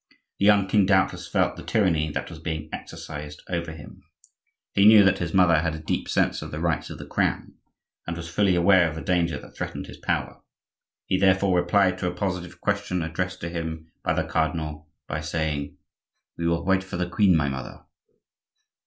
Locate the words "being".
2.39-2.69